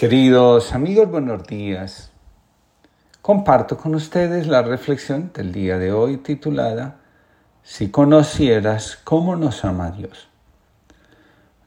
Queridos 0.00 0.72
amigos, 0.72 1.10
buenos 1.10 1.46
días. 1.46 2.10
Comparto 3.20 3.76
con 3.76 3.94
ustedes 3.94 4.46
la 4.46 4.62
reflexión 4.62 5.30
del 5.34 5.52
día 5.52 5.76
de 5.76 5.92
hoy 5.92 6.16
titulada 6.16 6.96
Si 7.62 7.90
conocieras 7.90 8.98
cómo 9.04 9.36
nos 9.36 9.62
ama 9.62 9.90
Dios. 9.90 10.30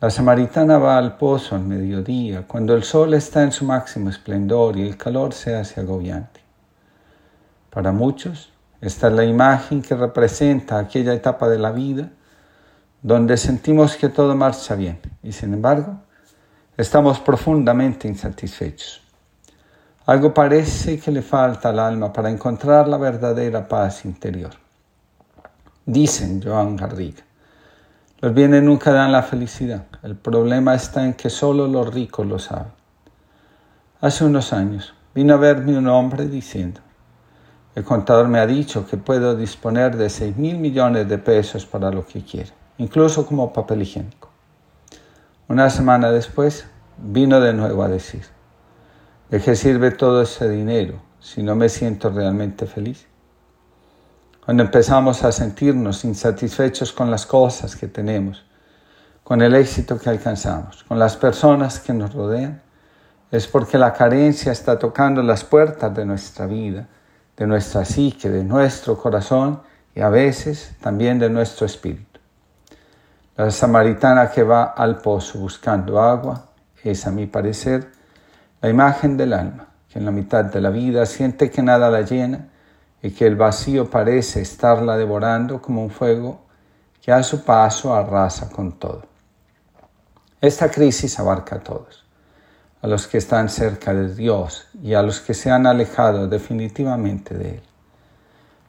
La 0.02 0.10
samaritana 0.10 0.80
va 0.80 0.98
al 0.98 1.18
pozo 1.18 1.56
al 1.56 1.62
mediodía, 1.62 2.48
cuando 2.48 2.74
el 2.74 2.82
sol 2.82 3.14
está 3.14 3.44
en 3.44 3.52
su 3.52 3.66
máximo 3.66 4.10
esplendor 4.10 4.78
y 4.78 4.88
el 4.88 4.98
calor 4.98 5.34
se 5.34 5.56
hace 5.56 5.82
agobiante. 5.82 6.40
Para 7.70 7.92
muchos, 7.92 8.52
esta 8.82 9.10
es 9.10 9.14
la 9.14 9.26
imagen 9.26 9.84
que 9.84 9.94
representa 9.94 10.80
aquella 10.80 11.14
etapa 11.14 11.48
de 11.50 11.60
la 11.60 11.72
vida 11.72 12.10
donde 13.04 13.38
sentimos 13.38 13.96
que 13.96 14.10
todo 14.10 14.36
marcha 14.36 14.74
bien 14.74 14.98
y 15.22 15.34
sin 15.34 15.54
embargo 15.54 16.00
Estamos 16.76 17.20
profundamente 17.20 18.08
insatisfechos. 18.08 19.00
Algo 20.08 20.34
parece 20.34 21.00
que 21.00 21.12
le 21.12 21.22
falta 21.22 21.70
al 21.70 21.78
alma 21.78 22.12
para 22.12 22.32
encontrar 22.32 22.88
la 22.88 22.98
verdadera 22.98 23.68
paz 23.68 24.06
interior. 24.06 24.50
Dicen 25.86 26.42
Joan 26.44 26.76
Garriga, 26.76 27.22
los 28.22 28.34
bienes 28.34 28.64
nunca 28.64 28.92
dan 28.92 29.12
la 29.12 29.22
felicidad. 29.22 29.86
El 30.02 30.16
problema 30.16 30.74
está 30.74 31.06
en 31.06 31.14
que 31.14 31.30
solo 31.30 31.68
los 31.68 31.94
ricos 31.94 32.26
lo 32.26 32.40
saben. 32.40 32.72
Hace 34.02 34.26
unos 34.26 34.52
años 34.52 34.96
vino 35.14 35.36
a 35.36 35.38
verme 35.38 35.78
un 35.78 35.88
hombre 35.88 36.26
diciendo, 36.28 36.82
el 37.76 37.84
contador 37.84 38.28
me 38.28 38.40
ha 38.40 38.48
dicho 38.48 38.88
que 38.88 38.98
puedo 38.98 39.36
disponer 39.36 39.96
de 39.96 40.10
seis 40.10 40.36
mil 40.36 40.58
millones 40.58 41.08
de 41.08 41.20
pesos 41.20 41.68
para 41.68 41.92
lo 41.92 42.04
que 42.04 42.24
quiera, 42.24 42.50
incluso 42.80 43.28
como 43.28 43.54
papel 43.54 43.84
higiénico. 43.84 44.33
Una 45.50 45.70
semana 45.70 46.10
después 46.10 46.66
vino 46.98 47.42
de 47.42 47.52
nuevo 47.54 47.84
a 47.84 47.90
decir, 47.90 48.24
¿de 49.30 49.42
qué 49.42 49.58
sirve 49.58 49.92
todo 49.92 50.22
ese 50.22 50.48
dinero 50.48 51.02
si 51.20 51.44
no 51.44 51.54
me 51.54 51.68
siento 51.68 52.10
realmente 52.10 52.66
feliz? 52.66 53.08
Cuando 54.46 54.64
empezamos 54.64 55.22
a 55.26 55.34
sentirnos 55.34 56.06
insatisfechos 56.06 56.94
con 56.94 57.12
las 57.12 57.26
cosas 57.26 57.76
que 57.76 57.88
tenemos, 57.88 58.46
con 59.26 59.42
el 59.42 59.54
éxito 59.54 60.00
que 60.00 60.10
alcanzamos, 60.10 60.86
con 60.86 60.98
las 60.98 61.18
personas 61.18 61.80
que 61.80 61.94
nos 61.94 62.14
rodean, 62.14 62.62
es 63.30 63.46
porque 63.46 63.78
la 63.78 63.92
carencia 63.92 64.54
está 64.54 64.80
tocando 64.80 65.22
las 65.24 65.44
puertas 65.44 65.94
de 65.94 66.06
nuestra 66.06 66.46
vida, 66.46 66.88
de 67.36 67.48
nuestra 67.48 67.84
psique, 67.84 68.30
de 68.30 68.46
nuestro 68.46 68.98
corazón 68.98 69.62
y 69.94 70.00
a 70.00 70.10
veces 70.10 70.76
también 70.82 71.20
de 71.20 71.30
nuestro 71.30 71.66
espíritu. 71.66 72.13
La 73.36 73.50
samaritana 73.50 74.30
que 74.30 74.44
va 74.44 74.64
al 74.64 75.00
pozo 75.00 75.40
buscando 75.40 76.00
agua 76.00 76.50
es, 76.84 77.08
a 77.08 77.12
mi 77.12 77.26
parecer, 77.26 77.92
la 78.62 78.70
imagen 78.70 79.18
del 79.18 79.34
alma, 79.34 79.70
que 79.90 79.98
en 79.98 80.06
la 80.06 80.12
mitad 80.12 80.46
de 80.46 80.62
la 80.62 80.70
vida 80.70 81.04
siente 81.08 81.50
que 81.50 81.64
nada 81.64 81.90
la 81.90 82.02
llena 82.02 82.50
y 83.02 83.10
que 83.10 83.26
el 83.26 83.36
vacío 83.36 83.90
parece 83.90 84.42
estarla 84.42 84.98
devorando 84.98 85.60
como 85.60 85.82
un 85.84 85.90
fuego 85.90 86.46
que 87.02 87.12
a 87.12 87.24
su 87.24 87.44
paso 87.44 87.96
arrasa 87.96 88.50
con 88.52 88.74
todo. 88.74 89.04
Esta 90.40 90.70
crisis 90.70 91.20
abarca 91.20 91.56
a 91.56 91.60
todos, 91.60 92.06
a 92.84 92.88
los 92.88 93.08
que 93.08 93.18
están 93.18 93.50
cerca 93.50 93.96
de 93.96 94.14
Dios 94.14 94.68
y 94.84 94.94
a 94.94 95.02
los 95.02 95.22
que 95.22 95.34
se 95.34 95.50
han 95.50 95.66
alejado 95.66 96.28
definitivamente 96.28 97.34
de 97.36 97.50
Él. 97.56 97.64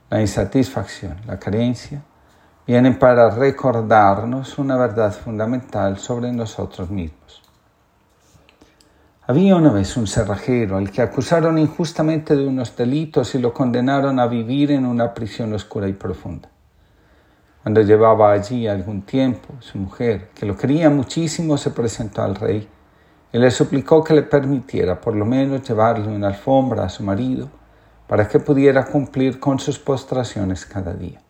La 0.09 0.23
insatisfacción, 0.23 1.21
la 1.27 1.39
carencia, 1.39 2.03
vienen 2.67 2.99
para 2.99 3.29
recordarnos 3.31 4.59
una 4.59 4.77
verdad 4.77 5.13
fundamental 5.13 5.99
sobre 5.99 6.33
nosotros 6.33 6.91
mismos. 6.91 7.43
Había 9.27 9.57
una 9.57 9.71
vez 9.71 9.97
un 9.97 10.07
cerrajero 10.07 10.77
al 10.77 10.91
que 10.91 11.03
acusaron 11.03 11.59
injustamente 11.59 12.37
de 12.37 12.47
unos 12.47 12.77
delitos 12.77 13.35
y 13.35 13.39
lo 13.39 13.53
condenaron 13.53 14.19
a 14.19 14.27
vivir 14.27 14.71
en 14.71 14.85
una 14.87 15.13
prisión 15.13 15.53
oscura 15.55 15.89
y 15.89 15.95
profunda. 15.95 16.49
Cuando 17.63 17.81
llevaba 17.81 18.33
allí 18.33 18.67
algún 18.67 19.03
tiempo, 19.03 19.55
su 19.61 19.79
mujer, 19.79 20.29
que 20.35 20.45
lo 20.45 20.57
quería 20.57 20.91
muchísimo, 20.91 21.57
se 21.57 21.71
presentó 21.71 22.23
al 22.23 22.35
rey 22.35 22.69
y 23.33 23.39
le 23.39 23.51
suplicó 23.51 24.05
que 24.05 24.13
le 24.13 24.23
permitiera 24.23 25.01
por 25.01 25.17
lo 25.17 25.25
menos 25.25 25.67
llevarle 25.67 26.09
una 26.09 26.29
alfombra 26.29 26.85
a 26.85 26.89
su 26.91 27.03
marido 27.03 27.49
para 28.07 28.29
que 28.29 28.39
pudiera 28.39 28.85
cumplir 28.85 29.41
con 29.41 29.59
sus 29.59 29.79
postraciones 29.79 30.67
cada 30.67 30.93
día. 30.93 31.24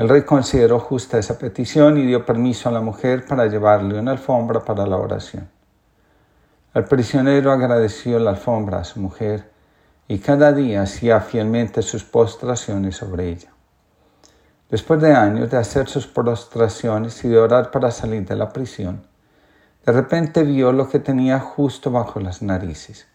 El 0.00 0.08
rey 0.08 0.22
consideró 0.22 0.80
justa 0.80 1.18
esa 1.18 1.36
petición 1.36 1.98
y 1.98 2.06
dio 2.06 2.24
permiso 2.24 2.70
a 2.70 2.72
la 2.72 2.80
mujer 2.80 3.26
para 3.26 3.44
llevarle 3.48 4.00
una 4.00 4.12
alfombra 4.12 4.60
para 4.60 4.86
la 4.86 4.96
oración. 4.96 5.50
El 6.72 6.84
prisionero 6.84 7.52
agradeció 7.52 8.18
la 8.18 8.30
alfombra 8.30 8.78
a 8.78 8.84
su 8.84 8.98
mujer 8.98 9.50
y 10.08 10.18
cada 10.20 10.54
día 10.54 10.80
hacía 10.80 11.20
fielmente 11.20 11.82
sus 11.82 12.02
postraciones 12.02 12.96
sobre 12.96 13.28
ella. 13.28 13.50
Después 14.70 15.02
de 15.02 15.12
años 15.12 15.50
de 15.50 15.58
hacer 15.58 15.86
sus 15.86 16.06
postraciones 16.06 17.22
y 17.22 17.28
de 17.28 17.38
orar 17.38 17.70
para 17.70 17.90
salir 17.90 18.24
de 18.24 18.36
la 18.36 18.54
prisión, 18.54 19.02
de 19.84 19.92
repente 19.92 20.44
vio 20.44 20.72
lo 20.72 20.88
que 20.88 21.00
tenía 21.00 21.40
justo 21.40 21.90
bajo 21.90 22.20
las 22.20 22.40
narices. 22.40 23.06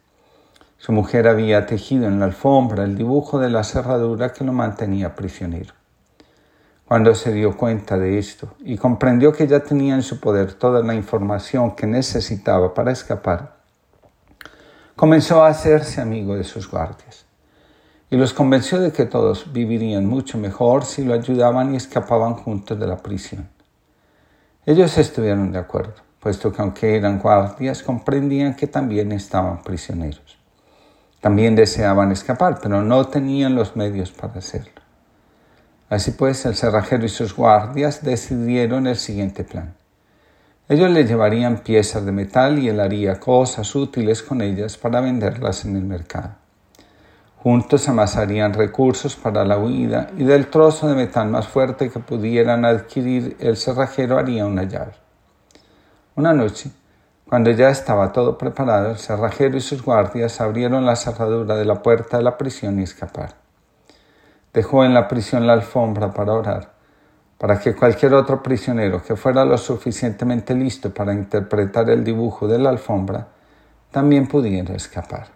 Su 0.77 0.91
mujer 0.91 1.27
había 1.27 1.65
tejido 1.65 2.05
en 2.05 2.19
la 2.19 2.25
alfombra 2.25 2.83
el 2.83 2.95
dibujo 2.95 3.39
de 3.39 3.49
la 3.49 3.63
cerradura 3.63 4.33
que 4.33 4.43
lo 4.43 4.53
mantenía 4.53 5.15
prisionero. 5.15 5.73
Cuando 6.87 7.15
se 7.15 7.33
dio 7.33 7.57
cuenta 7.57 7.97
de 7.97 8.19
esto 8.19 8.53
y 8.59 8.77
comprendió 8.77 9.33
que 9.33 9.47
ya 9.47 9.61
tenía 9.61 9.95
en 9.95 10.03
su 10.03 10.19
poder 10.19 10.53
toda 10.53 10.83
la 10.83 10.93
información 10.93 11.75
que 11.75 11.87
necesitaba 11.87 12.75
para 12.75 12.91
escapar, 12.91 13.55
comenzó 14.95 15.43
a 15.43 15.47
hacerse 15.47 15.99
amigo 15.99 16.35
de 16.35 16.43
sus 16.43 16.69
guardias 16.69 17.25
y 18.11 18.17
los 18.17 18.33
convenció 18.33 18.79
de 18.79 18.91
que 18.91 19.05
todos 19.05 19.51
vivirían 19.51 20.05
mucho 20.05 20.37
mejor 20.37 20.85
si 20.85 21.03
lo 21.03 21.15
ayudaban 21.15 21.73
y 21.73 21.77
escapaban 21.77 22.35
juntos 22.35 22.79
de 22.79 22.85
la 22.85 22.97
prisión. 22.97 23.49
Ellos 24.63 24.95
estuvieron 24.99 25.51
de 25.51 25.57
acuerdo, 25.57 25.95
puesto 26.19 26.51
que 26.53 26.61
aunque 26.61 26.95
eran 26.95 27.17
guardias, 27.17 27.81
comprendían 27.81 28.55
que 28.55 28.67
también 28.67 29.11
estaban 29.11 29.63
prisioneros. 29.63 30.37
También 31.19 31.55
deseaban 31.55 32.11
escapar, 32.11 32.59
pero 32.61 32.83
no 32.83 33.05
tenían 33.07 33.55
los 33.55 33.75
medios 33.75 34.11
para 34.11 34.37
hacerlo. 34.37 34.84
Así 35.87 36.11
pues, 36.11 36.45
el 36.45 36.55
cerrajero 36.55 37.05
y 37.05 37.09
sus 37.09 37.35
guardias 37.35 38.03
decidieron 38.03 38.87
el 38.87 38.95
siguiente 38.95 39.43
plan. 39.43 39.75
Ellos 40.67 40.89
le 40.89 41.05
llevarían 41.05 41.59
piezas 41.59 42.03
de 42.05 42.11
metal 42.11 42.57
y 42.57 42.69
él 42.69 42.79
haría 42.79 43.19
cosas 43.19 43.75
útiles 43.75 44.23
con 44.23 44.41
ellas 44.41 44.77
para 44.77 44.99
venderlas 44.99 45.63
en 45.63 45.75
el 45.75 45.83
mercado. 45.83 46.31
Juntos 47.37 47.87
amasarían 47.87 48.55
recursos 48.55 49.15
para 49.15 49.45
la 49.45 49.59
huida 49.59 50.09
y 50.17 50.23
del 50.23 50.47
trozo 50.47 50.87
de 50.87 50.95
metal 50.95 51.29
más 51.29 51.47
fuerte 51.47 51.91
que 51.91 51.99
pudieran 51.99 52.65
adquirir 52.65 53.37
el 53.39 53.55
cerrajero 53.55 54.17
haría 54.17 54.47
una 54.47 54.63
llave. 54.63 54.93
Una 56.15 56.33
noche, 56.33 56.71
cuando 57.29 57.51
ya 57.51 57.69
estaba 57.69 58.11
todo 58.11 58.39
preparado, 58.39 58.89
el 58.89 58.97
cerrajero 58.97 59.57
y 59.57 59.61
sus 59.61 59.83
guardias 59.83 60.41
abrieron 60.41 60.87
la 60.87 60.95
cerradura 60.95 61.55
de 61.55 61.65
la 61.65 61.83
puerta 61.83 62.17
de 62.17 62.23
la 62.23 62.39
prisión 62.39 62.79
y 62.79 62.83
escaparon 62.83 63.44
dejó 64.55 64.85
en 64.85 64.93
la 64.93 65.09
prisión 65.09 65.45
la 65.45 65.51
alfombra 65.51 66.13
para 66.13 66.31
orar, 66.31 66.71
para 67.37 67.59
que 67.59 67.75
cualquier 67.75 68.13
otro 68.13 68.41
prisionero 68.41 69.03
que 69.03 69.17
fuera 69.17 69.43
lo 69.43 69.57
suficientemente 69.57 70.55
listo 70.55 70.93
para 70.93 71.13
interpretar 71.13 71.89
el 71.89 72.05
dibujo 72.05 72.47
de 72.47 72.57
la 72.57 72.69
alfombra 72.69 73.27
también 73.91 74.27
pudiera 74.27 74.73
escapar. 74.73 75.27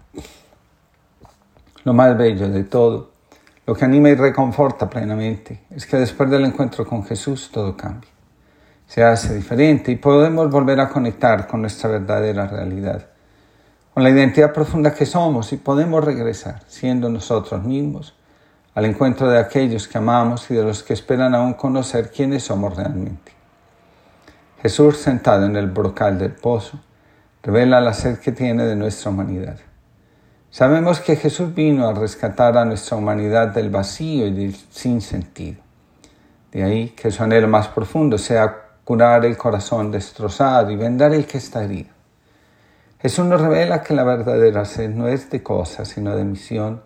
Lo 1.84 1.94
más 1.94 2.18
bello 2.18 2.48
de 2.48 2.64
todo, 2.64 3.12
lo 3.66 3.76
que 3.76 3.84
anima 3.84 4.10
y 4.10 4.16
reconforta 4.16 4.90
plenamente, 4.90 5.66
es 5.70 5.86
que 5.86 5.98
después 5.98 6.30
del 6.30 6.46
encuentro 6.46 6.88
con 6.88 7.04
Jesús 7.04 7.50
todo 7.52 7.76
cambia. 7.76 8.10
Se 8.88 9.04
hace 9.04 9.36
diferente 9.36 9.92
y 9.92 9.98
podemos 9.98 10.50
volver 10.50 10.80
a 10.80 10.88
conectar 10.88 11.46
con 11.46 11.62
nuestra 11.62 11.90
verdadera 11.90 12.48
realidad, 12.48 13.06
con 13.94 14.02
la 14.02 14.12
identidad 14.12 14.54
profunda 14.54 14.94
que 14.94 15.06
somos 15.06 15.52
y 15.52 15.58
podemos 15.58 16.04
regresar 16.04 16.64
siendo 16.68 17.10
nosotros 17.10 17.62
mismos 17.66 18.16
al 18.76 18.86
encuentro 18.86 19.30
de 19.30 19.40
aquellos 19.40 19.88
que 19.88 19.98
amamos 19.98 20.50
y 20.52 20.56
de 20.56 20.64
los 20.64 20.84
que 20.84 20.94
esperan 20.94 21.36
aún 21.36 21.54
conocer 21.54 22.12
quiénes 22.12 22.44
somos 22.44 22.76
realmente. 22.76 23.32
Jesús 24.62 24.98
sentado 24.98 25.46
en 25.46 25.56
el 25.56 25.68
brocal 25.68 26.18
del 26.18 26.34
pozo 26.34 26.80
revela 27.42 27.82
la 27.82 27.94
sed 27.94 28.20
que 28.20 28.32
tiene 28.32 28.66
de 28.66 28.76
nuestra 28.76 29.12
humanidad. 29.12 29.58
Sabemos 30.52 31.00
que 31.00 31.16
Jesús 31.16 31.54
vino 31.54 31.88
a 31.88 31.94
rescatar 31.94 32.58
a 32.58 32.66
nuestra 32.66 32.98
humanidad 32.98 33.50
del 33.50 33.70
vacío 33.70 34.28
y 34.28 34.32
del 34.32 34.56
sinsentido. 34.56 35.62
De 36.52 36.64
ahí 36.64 36.90
que 36.90 37.12
su 37.12 37.24
anhelo 37.24 37.48
más 37.48 37.68
profundo 37.68 38.18
sea 38.18 38.70
curar 38.84 39.24
el 39.26 39.38
corazón 39.38 39.92
destrozado 39.92 40.72
y 40.72 40.76
vendar 40.76 41.14
el 41.14 41.26
que 41.26 41.38
está 41.38 41.64
herido. 41.64 41.90
Jesús 43.00 43.26
nos 43.26 43.40
revela 43.40 43.84
que 43.84 43.94
la 43.94 44.04
verdadera 44.04 44.66
sed 44.66 44.90
no 44.90 45.08
es 45.08 45.30
de 45.30 45.42
cosas, 45.42 45.88
sino 45.88 46.16
de 46.16 46.26
misión 46.26 46.82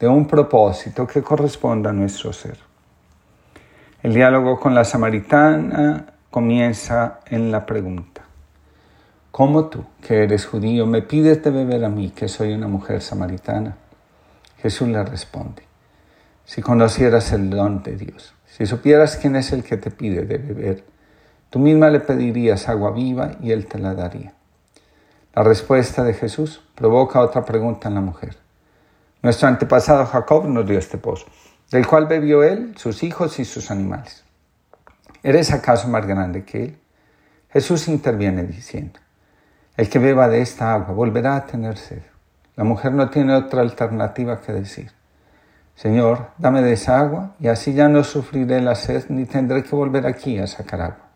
de 0.00 0.08
un 0.08 0.26
propósito 0.26 1.06
que 1.06 1.22
corresponda 1.22 1.90
a 1.90 1.92
nuestro 1.92 2.32
ser. 2.32 2.58
El 4.02 4.14
diálogo 4.14 4.58
con 4.58 4.74
la 4.74 4.84
samaritana 4.84 6.06
comienza 6.30 7.20
en 7.26 7.52
la 7.52 7.66
pregunta, 7.66 8.22
¿cómo 9.30 9.66
tú, 9.66 9.84
que 10.00 10.22
eres 10.22 10.46
judío, 10.46 10.86
me 10.86 11.02
pides 11.02 11.42
de 11.44 11.50
beber 11.50 11.84
a 11.84 11.90
mí, 11.90 12.10
que 12.10 12.28
soy 12.28 12.54
una 12.54 12.66
mujer 12.66 13.02
samaritana? 13.02 13.76
Jesús 14.62 14.88
le 14.88 15.04
responde, 15.04 15.64
si 16.46 16.62
conocieras 16.62 17.30
el 17.32 17.50
don 17.50 17.82
de 17.82 17.96
Dios, 17.96 18.34
si 18.46 18.64
supieras 18.64 19.18
quién 19.18 19.36
es 19.36 19.52
el 19.52 19.62
que 19.62 19.76
te 19.76 19.90
pide 19.90 20.22
de 20.22 20.38
beber, 20.38 20.84
tú 21.50 21.58
misma 21.58 21.90
le 21.90 22.00
pedirías 22.00 22.70
agua 22.70 22.90
viva 22.90 23.32
y 23.42 23.52
él 23.52 23.66
te 23.66 23.78
la 23.78 23.94
daría. 23.94 24.32
La 25.34 25.42
respuesta 25.42 26.02
de 26.04 26.14
Jesús 26.14 26.62
provoca 26.74 27.20
otra 27.20 27.44
pregunta 27.44 27.88
en 27.88 27.94
la 27.94 28.00
mujer. 28.00 28.36
Nuestro 29.22 29.48
antepasado 29.48 30.06
Jacob 30.06 30.48
nos 30.48 30.66
dio 30.66 30.78
este 30.78 30.96
pozo, 30.96 31.26
del 31.70 31.86
cual 31.86 32.06
bebió 32.06 32.42
él, 32.42 32.74
sus 32.76 33.02
hijos 33.02 33.38
y 33.38 33.44
sus 33.44 33.70
animales. 33.70 34.24
¿Eres 35.22 35.52
acaso 35.52 35.88
más 35.88 36.06
grande 36.06 36.44
que 36.44 36.64
él? 36.64 36.78
Jesús 37.50 37.88
interviene 37.88 38.44
diciendo, 38.44 38.98
el 39.76 39.90
que 39.90 39.98
beba 39.98 40.28
de 40.28 40.40
esta 40.40 40.72
agua 40.72 40.94
volverá 40.94 41.36
a 41.36 41.46
tener 41.46 41.76
sed. 41.76 42.02
La 42.56 42.64
mujer 42.64 42.92
no 42.92 43.10
tiene 43.10 43.34
otra 43.34 43.60
alternativa 43.60 44.40
que 44.40 44.52
decir, 44.52 44.92
Señor, 45.74 46.30
dame 46.38 46.62
de 46.62 46.72
esa 46.72 46.98
agua 46.98 47.34
y 47.40 47.48
así 47.48 47.74
ya 47.74 47.88
no 47.88 48.04
sufriré 48.04 48.60
la 48.60 48.74
sed 48.74 49.06
ni 49.08 49.24
tendré 49.24 49.62
que 49.62 49.74
volver 49.74 50.06
aquí 50.06 50.38
a 50.38 50.46
sacar 50.46 50.80
agua. 50.80 51.10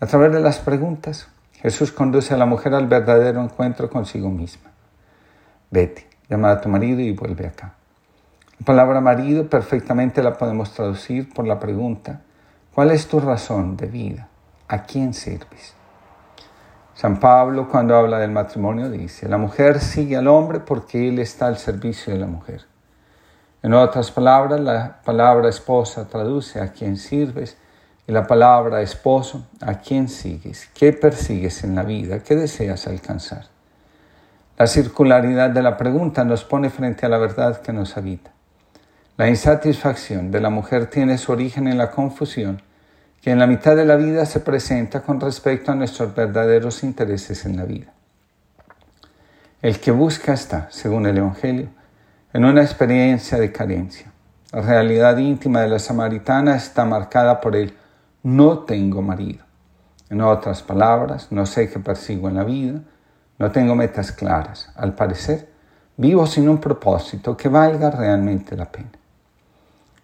A 0.00 0.06
través 0.06 0.32
de 0.32 0.40
las 0.40 0.58
preguntas, 0.58 1.28
Jesús 1.52 1.92
conduce 1.92 2.34
a 2.34 2.36
la 2.36 2.46
mujer 2.46 2.74
al 2.74 2.86
verdadero 2.86 3.42
encuentro 3.42 3.88
consigo 3.88 4.30
misma. 4.30 4.70
Vete, 5.70 6.13
llama 6.34 6.50
a 6.50 6.60
tu 6.60 6.68
marido 6.68 7.00
y 7.00 7.12
vuelve 7.12 7.46
acá. 7.46 7.74
La 8.58 8.64
palabra 8.64 9.00
marido 9.00 9.48
perfectamente 9.48 10.22
la 10.22 10.36
podemos 10.36 10.72
traducir 10.72 11.32
por 11.32 11.46
la 11.46 11.58
pregunta, 11.58 12.20
¿cuál 12.74 12.90
es 12.90 13.08
tu 13.08 13.20
razón 13.20 13.76
de 13.76 13.86
vida? 13.86 14.28
¿A 14.68 14.82
quién 14.82 15.14
sirves? 15.14 15.74
San 16.94 17.18
Pablo 17.18 17.68
cuando 17.68 17.96
habla 17.96 18.18
del 18.18 18.30
matrimonio 18.30 18.90
dice, 18.90 19.28
la 19.28 19.38
mujer 19.38 19.80
sigue 19.80 20.16
al 20.16 20.28
hombre 20.28 20.60
porque 20.60 21.08
él 21.08 21.18
está 21.18 21.46
al 21.46 21.58
servicio 21.58 22.12
de 22.12 22.20
la 22.20 22.26
mujer. 22.26 22.62
En 23.62 23.74
otras 23.74 24.10
palabras, 24.10 24.60
la 24.60 25.00
palabra 25.04 25.48
esposa 25.48 26.08
traduce 26.08 26.60
a 26.60 26.72
quién 26.72 26.96
sirves 26.96 27.56
y 28.06 28.12
la 28.12 28.26
palabra 28.26 28.82
esposo, 28.82 29.46
¿a 29.60 29.74
quién 29.78 30.08
sigues? 30.08 30.68
¿Qué 30.74 30.92
persigues 30.92 31.64
en 31.64 31.74
la 31.74 31.82
vida? 31.82 32.20
¿Qué 32.20 32.36
deseas 32.36 32.86
alcanzar? 32.86 33.53
La 34.56 34.68
circularidad 34.68 35.50
de 35.50 35.62
la 35.62 35.76
pregunta 35.76 36.24
nos 36.24 36.44
pone 36.44 36.70
frente 36.70 37.04
a 37.04 37.08
la 37.08 37.18
verdad 37.18 37.60
que 37.60 37.72
nos 37.72 37.96
habita. 37.96 38.30
La 39.16 39.28
insatisfacción 39.28 40.30
de 40.30 40.40
la 40.40 40.50
mujer 40.50 40.86
tiene 40.86 41.18
su 41.18 41.32
origen 41.32 41.66
en 41.66 41.76
la 41.76 41.90
confusión 41.90 42.62
que 43.20 43.30
en 43.30 43.38
la 43.38 43.46
mitad 43.46 43.74
de 43.74 43.84
la 43.84 43.96
vida 43.96 44.26
se 44.26 44.40
presenta 44.40 45.00
con 45.00 45.18
respecto 45.18 45.72
a 45.72 45.74
nuestros 45.74 46.14
verdaderos 46.14 46.84
intereses 46.84 47.46
en 47.46 47.56
la 47.56 47.64
vida. 47.64 47.92
El 49.62 49.80
que 49.80 49.90
busca 49.90 50.34
está, 50.34 50.68
según 50.70 51.06
el 51.06 51.18
Evangelio, 51.18 51.68
en 52.32 52.44
una 52.44 52.62
experiencia 52.62 53.38
de 53.38 53.50
carencia. 53.50 54.12
La 54.52 54.60
realidad 54.60 55.16
íntima 55.16 55.62
de 55.62 55.68
la 55.68 55.78
samaritana 55.78 56.54
está 56.54 56.84
marcada 56.84 57.40
por 57.40 57.56
el 57.56 57.74
no 58.22 58.60
tengo 58.60 59.02
marido. 59.02 59.44
En 60.10 60.20
otras 60.20 60.62
palabras, 60.62 61.28
no 61.30 61.46
sé 61.46 61.70
qué 61.70 61.78
persigo 61.78 62.28
en 62.28 62.34
la 62.34 62.44
vida, 62.44 62.82
no 63.38 63.50
tengo 63.50 63.74
metas 63.74 64.12
claras. 64.12 64.70
Al 64.76 64.94
parecer, 64.94 65.48
vivo 65.96 66.26
sin 66.26 66.48
un 66.48 66.58
propósito 66.58 67.36
que 67.36 67.48
valga 67.48 67.90
realmente 67.90 68.56
la 68.56 68.66
pena. 68.66 68.90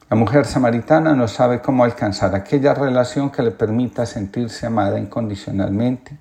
La 0.08 0.16
mujer 0.16 0.44
samaritana 0.44 1.14
no 1.14 1.28
sabe 1.28 1.60
cómo 1.60 1.84
alcanzar 1.84 2.34
aquella 2.34 2.74
relación 2.74 3.30
que 3.30 3.42
le 3.42 3.52
permita 3.52 4.06
sentirse 4.06 4.66
amada 4.66 4.98
incondicionalmente, 4.98 6.18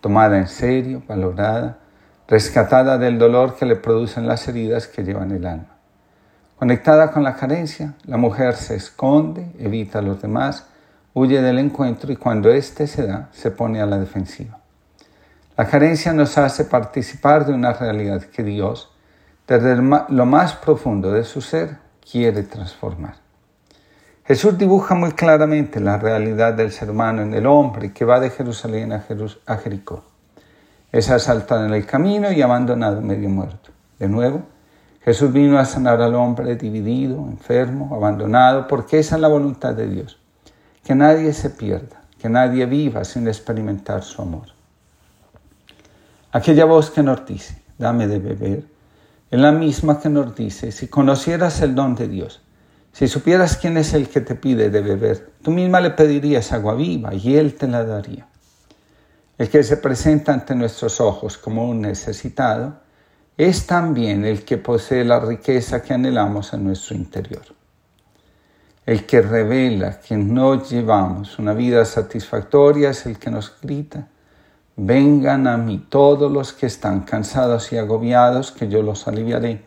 tomada 0.00 0.36
en 0.38 0.48
serio, 0.48 1.02
valorada, 1.06 1.78
rescatada 2.26 2.98
del 2.98 3.18
dolor 3.18 3.54
que 3.54 3.66
le 3.66 3.76
producen 3.76 4.26
las 4.26 4.48
heridas 4.48 4.88
que 4.88 5.04
llevan 5.04 5.30
el 5.30 5.46
alma. 5.46 5.76
Conectada 6.56 7.12
con 7.12 7.22
la 7.22 7.36
carencia, 7.36 7.94
la 8.04 8.16
mujer 8.16 8.54
se 8.54 8.74
esconde, 8.74 9.52
evita 9.58 10.00
a 10.00 10.02
los 10.02 10.20
demás, 10.20 10.66
huye 11.14 11.40
del 11.40 11.58
encuentro 11.58 12.12
y 12.12 12.16
cuando 12.16 12.50
éste 12.50 12.86
se 12.86 13.06
da, 13.06 13.28
se 13.32 13.50
pone 13.50 13.80
a 13.80 13.86
la 13.86 13.98
defensiva. 13.98 14.59
La 15.60 15.66
carencia 15.66 16.14
nos 16.14 16.38
hace 16.38 16.64
participar 16.64 17.44
de 17.44 17.52
una 17.52 17.74
realidad 17.74 18.22
que 18.22 18.42
Dios, 18.42 18.90
desde 19.46 19.76
lo 19.76 20.24
más 20.24 20.54
profundo 20.54 21.12
de 21.12 21.22
su 21.22 21.42
ser, 21.42 21.76
quiere 22.10 22.44
transformar. 22.44 23.16
Jesús 24.24 24.56
dibuja 24.56 24.94
muy 24.94 25.12
claramente 25.12 25.78
la 25.78 25.98
realidad 25.98 26.54
del 26.54 26.72
ser 26.72 26.88
humano 26.88 27.20
en 27.20 27.34
el 27.34 27.44
hombre 27.44 27.92
que 27.92 28.06
va 28.06 28.20
de 28.20 28.30
Jerusalén 28.30 28.90
a, 28.94 29.56
Jericó. 29.58 30.02
Es 30.92 31.10
asaltado 31.10 31.66
en 31.66 31.74
el 31.74 31.84
camino 31.84 32.32
y 32.32 32.40
abandonado 32.40 33.02
medio 33.02 33.28
muerto. 33.28 33.70
De 33.98 34.08
nuevo, 34.08 34.40
Jesús 35.02 35.30
vino 35.30 35.58
a 35.58 35.66
sanar 35.66 36.00
al 36.00 36.14
hombre 36.14 36.56
dividido, 36.56 37.18
enfermo, 37.18 37.94
abandonado, 37.94 38.66
porque 38.66 38.98
esa 38.98 39.16
es 39.16 39.20
la 39.20 39.28
voluntad 39.28 39.74
de 39.74 39.88
Dios 39.88 40.18
que 40.82 40.94
nadie 40.94 41.34
se 41.34 41.50
pierda, 41.50 42.00
que 42.18 42.30
nadie 42.30 42.64
viva 42.64 43.04
sin 43.04 43.28
experimentar 43.28 44.02
su 44.02 44.22
amor. 44.22 44.58
Aquella 46.32 46.64
voz 46.64 46.90
que 46.90 47.02
nos 47.02 47.26
dice, 47.26 47.60
dame 47.78 48.06
de 48.06 48.18
beber, 48.18 48.64
es 49.30 49.40
la 49.40 49.52
misma 49.52 50.00
que 50.00 50.08
nos 50.08 50.34
dice, 50.34 50.72
si 50.72 50.88
conocieras 50.88 51.60
el 51.62 51.74
don 51.74 51.94
de 51.94 52.08
Dios, 52.08 52.42
si 52.92 53.08
supieras 53.08 53.56
quién 53.56 53.76
es 53.76 53.94
el 53.94 54.08
que 54.08 54.20
te 54.20 54.34
pide 54.34 54.70
de 54.70 54.80
beber, 54.80 55.32
tú 55.42 55.50
misma 55.50 55.80
le 55.80 55.90
pedirías 55.90 56.52
agua 56.52 56.74
viva 56.74 57.14
y 57.14 57.36
Él 57.36 57.54
te 57.54 57.68
la 57.68 57.84
daría. 57.84 58.26
El 59.38 59.48
que 59.48 59.62
se 59.62 59.76
presenta 59.76 60.32
ante 60.32 60.54
nuestros 60.54 61.00
ojos 61.00 61.38
como 61.38 61.68
un 61.68 61.80
necesitado 61.80 62.80
es 63.36 63.66
también 63.66 64.24
el 64.24 64.44
que 64.44 64.58
posee 64.58 65.04
la 65.04 65.20
riqueza 65.20 65.82
que 65.82 65.94
anhelamos 65.94 66.52
en 66.52 66.64
nuestro 66.64 66.96
interior 66.96 67.60
el 68.90 69.06
que 69.06 69.22
revela 69.22 70.00
que 70.00 70.16
no 70.16 70.64
llevamos 70.64 71.38
una 71.38 71.52
vida 71.52 71.84
satisfactoria 71.84 72.90
es 72.90 73.06
el 73.06 73.20
que 73.20 73.30
nos 73.30 73.54
grita, 73.62 74.08
vengan 74.82 75.46
a 75.46 75.58
mí 75.58 75.84
todos 75.90 76.32
los 76.32 76.54
que 76.54 76.64
están 76.64 77.00
cansados 77.00 77.70
y 77.70 77.76
agobiados, 77.76 78.50
que 78.50 78.66
yo 78.66 78.82
los 78.82 79.06
aliviaré, 79.06 79.62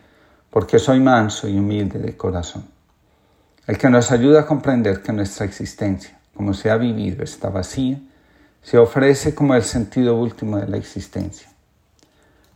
porque 0.49 0.79
soy 0.79 0.99
manso 0.99 1.47
y 1.47 1.57
humilde 1.57 1.99
de 1.99 2.17
corazón. 2.17 2.65
El 3.67 3.77
que 3.77 3.91
nos 3.91 4.11
ayuda 4.11 4.41
a 4.41 4.45
comprender 4.47 5.03
que 5.03 5.13
nuestra 5.13 5.45
existencia, 5.45 6.17
como 6.35 6.55
se 6.55 6.71
ha 6.71 6.77
vivido, 6.77 7.23
está 7.23 7.49
vacía, 7.49 7.99
se 8.63 8.79
ofrece 8.79 9.35
como 9.35 9.53
el 9.53 9.61
sentido 9.61 10.17
último 10.17 10.57
de 10.57 10.67
la 10.67 10.77
existencia. 10.77 11.47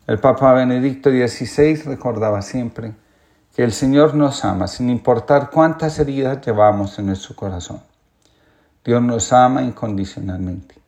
El 0.08 0.20
Papa 0.20 0.52
Benedicto 0.54 1.12
XVI 1.12 1.84
recordaba 1.84 2.42
siempre, 2.42 2.94
que 3.56 3.64
el 3.64 3.72
Señor 3.72 4.16
nos 4.16 4.44
ama 4.44 4.68
sin 4.68 4.90
importar 4.90 5.52
cuántas 5.52 6.00
heridas 6.00 6.44
llevamos 6.44 6.98
en 6.98 7.08
nuestro 7.08 7.36
corazón. 7.36 7.82
Dios 8.84 9.02
nos 9.02 9.32
ama 9.32 9.62
incondicionalmente. 9.62 10.87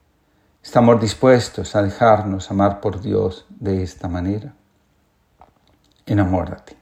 ¿Estamos 0.70 1.02
dispuestos 1.02 1.76
a 1.76 1.82
dejarnos 1.82 2.52
amar 2.52 2.80
por 2.80 3.02
Dios 3.02 3.48
de 3.50 3.82
esta 3.82 4.08
manera? 4.08 4.54
Enamórate. 6.06 6.78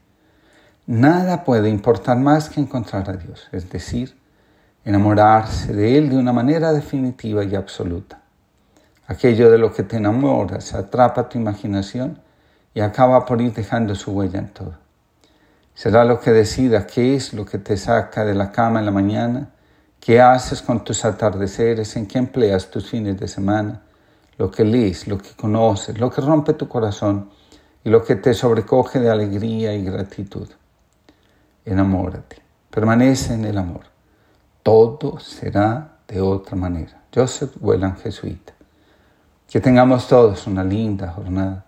Nada 0.85 1.45
puede 1.45 1.69
importar 1.69 2.17
más 2.17 2.49
que 2.49 2.59
encontrar 2.59 3.09
a 3.09 3.13
Dios, 3.13 3.47
es 3.53 3.69
decir, 3.69 4.17
enamorarse 4.83 5.71
de 5.71 5.97
Él 5.97 6.09
de 6.09 6.17
una 6.17 6.33
manera 6.33 6.73
definitiva 6.73 7.45
y 7.45 7.55
absoluta. 7.55 8.19
Aquello 9.07 9.49
de 9.49 9.57
lo 9.57 9.71
que 9.71 9.83
te 9.83 9.95
enamoras 9.95 10.73
atrapa 10.73 11.29
tu 11.29 11.37
imaginación 11.37 12.19
y 12.73 12.81
acaba 12.81 13.25
por 13.25 13.41
ir 13.41 13.53
dejando 13.53 13.95
su 13.95 14.11
huella 14.11 14.39
en 14.39 14.49
todo. 14.49 14.73
Será 15.75 16.03
lo 16.03 16.19
que 16.19 16.33
decida 16.33 16.87
qué 16.87 17.15
es 17.15 17.31
lo 17.31 17.45
que 17.45 17.57
te 17.57 17.77
saca 17.77 18.25
de 18.25 18.35
la 18.35 18.51
cama 18.51 18.79
en 18.79 18.85
la 18.85 18.91
mañana, 18.91 19.47
qué 20.07 20.21
haces 20.21 20.61
con 20.61 20.85
tus 20.85 21.03
atardeceres, 21.03 21.97
en 21.97 22.05
qué 22.05 22.17
empleas 22.17 22.71
tus 22.71 22.89
fines 22.89 23.19
de 23.19 23.27
semana, 23.27 23.81
lo 24.37 24.49
que 24.49 24.63
lees, 24.63 25.05
lo 25.05 25.17
que 25.17 25.31
conoces, 25.35 25.99
lo 25.99 26.09
que 26.09 26.21
rompe 26.21 26.53
tu 26.53 26.69
corazón 26.69 27.29
y 27.83 27.89
lo 27.89 28.05
que 28.05 28.15
te 28.15 28.33
sobrecoge 28.33 29.01
de 29.01 29.09
alegría 29.09 29.73
y 29.73 29.83
gratitud. 29.83 30.47
Enamórate, 31.65 32.37
permanece 32.69 33.33
en 33.33 33.43
el 33.43 33.57
amor. 33.57 33.81
Todo 34.63 35.19
será 35.19 35.97
de 36.07 36.21
otra 36.21 36.55
manera. 36.55 37.01
Joseph 37.13 37.57
Welland, 37.59 37.99
jesuita. 38.01 38.53
Que 39.49 39.59
tengamos 39.59 40.07
todos 40.07 40.47
una 40.47 40.63
linda 40.63 41.11
jornada 41.11 41.65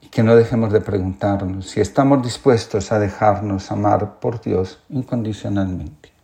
y 0.00 0.06
que 0.06 0.22
no 0.22 0.36
dejemos 0.36 0.72
de 0.72 0.82
preguntarnos 0.82 1.66
si 1.66 1.80
estamos 1.80 2.22
dispuestos 2.22 2.92
a 2.92 3.00
dejarnos 3.00 3.72
amar 3.72 4.20
por 4.20 4.40
Dios 4.40 4.78
incondicionalmente. 4.88 6.15